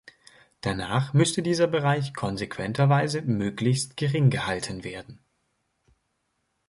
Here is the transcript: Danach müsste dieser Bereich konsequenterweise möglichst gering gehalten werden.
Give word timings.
Danach 0.61 1.13
müsste 1.13 1.43
dieser 1.43 1.67
Bereich 1.67 2.15
konsequenterweise 2.15 3.21
möglichst 3.21 3.97
gering 3.97 4.31
gehalten 4.31 4.83
werden. 4.83 5.19